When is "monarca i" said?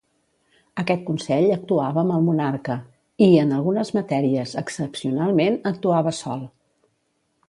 2.29-3.27